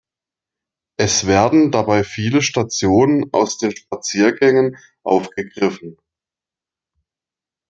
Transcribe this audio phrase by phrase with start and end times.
[0.97, 5.95] Es werden dabei viele Stationen aus den Spaziergängen aufgegriffen.